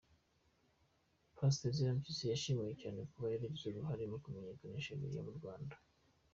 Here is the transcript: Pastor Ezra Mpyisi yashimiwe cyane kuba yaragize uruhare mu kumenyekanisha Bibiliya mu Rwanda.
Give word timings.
Pastor 1.37 1.67
Ezra 1.71 1.95
Mpyisi 1.97 2.25
yashimiwe 2.31 2.71
cyane 2.81 2.99
kuba 3.11 3.27
yaragize 3.33 3.65
uruhare 3.67 4.03
mu 4.11 4.17
kumenyekanisha 4.23 4.95
Bibiliya 4.97 5.21
mu 5.27 5.33
Rwanda. 5.37 5.75